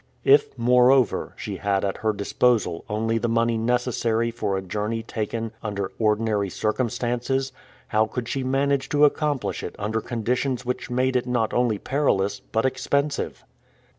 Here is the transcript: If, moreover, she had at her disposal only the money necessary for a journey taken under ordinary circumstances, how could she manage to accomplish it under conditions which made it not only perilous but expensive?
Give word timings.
If, 0.25 0.57
moreover, 0.57 1.33
she 1.35 1.57
had 1.57 1.85
at 1.85 1.97
her 1.97 2.11
disposal 2.11 2.83
only 2.89 3.19
the 3.19 3.29
money 3.29 3.55
necessary 3.55 4.31
for 4.31 4.57
a 4.57 4.61
journey 4.63 5.03
taken 5.03 5.51
under 5.61 5.91
ordinary 5.99 6.49
circumstances, 6.49 7.51
how 7.89 8.07
could 8.07 8.27
she 8.27 8.43
manage 8.43 8.89
to 8.89 9.05
accomplish 9.05 9.61
it 9.61 9.75
under 9.77 10.01
conditions 10.01 10.65
which 10.65 10.89
made 10.89 11.15
it 11.15 11.27
not 11.27 11.53
only 11.53 11.77
perilous 11.77 12.39
but 12.39 12.65
expensive? 12.65 13.43